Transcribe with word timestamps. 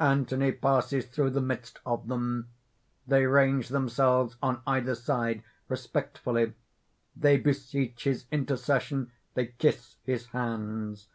_Anthony 0.26 0.52
passes 0.60 1.06
through 1.06 1.30
the 1.30 1.40
midst 1.40 1.80
of 1.84 2.06
them. 2.06 2.46
They 3.08 3.26
range 3.26 3.66
themselves 3.68 4.36
on 4.40 4.62
either 4.64 4.94
side 4.94 5.42
respectfully; 5.66 6.52
they 7.16 7.36
beseech 7.36 8.04
his 8.04 8.26
intercession; 8.30 9.10
they 9.34 9.46
kiss 9.46 9.96
his 10.04 10.26
hands. 10.26 11.08